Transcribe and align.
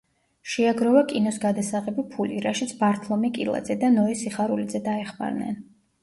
შეაგროვა 0.51 1.01
კინოს 1.09 1.35
გადასაღები 1.41 2.05
ფული, 2.13 2.39
რაშიც 2.45 2.73
ბართლომე 2.79 3.29
კილაძე 3.35 3.75
და 3.83 3.91
ნოე 3.97 4.15
სიხარულიძე 4.23 4.81
დაეხმარნენ. 4.89 5.61